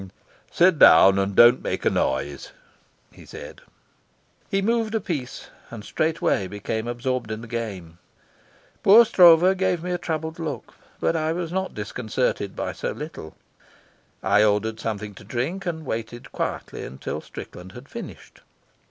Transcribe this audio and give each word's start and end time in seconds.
"Sit 0.51 0.79
down, 0.79 1.19
and 1.19 1.35
don't 1.35 1.61
make 1.61 1.85
a 1.85 1.89
noise," 1.91 2.53
he 3.11 3.23
said. 3.23 3.61
He 4.49 4.59
moved 4.59 4.95
a 4.95 4.99
piece 4.99 5.49
and 5.69 5.83
straightway 5.85 6.47
became 6.47 6.87
absorbed 6.87 7.29
in 7.29 7.41
the 7.41 7.47
game. 7.47 7.99
Poor 8.81 9.05
Stroeve 9.05 9.55
gave 9.57 9.83
me 9.83 9.91
a 9.91 9.99
troubled 9.99 10.39
look, 10.39 10.73
but 10.99 11.15
I 11.15 11.33
was 11.33 11.51
not 11.51 11.75
disconcerted 11.75 12.55
by 12.55 12.71
so 12.73 12.93
little. 12.93 13.35
I 14.23 14.43
ordered 14.43 14.79
something 14.79 15.13
to 15.13 15.23
drink, 15.23 15.67
and 15.67 15.85
waited 15.85 16.31
quietly 16.31 16.89
till 16.99 17.21
Strickland 17.21 17.73
had 17.73 17.87
finished. 17.87 18.41